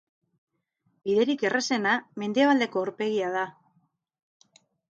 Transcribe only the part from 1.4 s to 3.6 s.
errazena, mendebaldeko aurpegia da.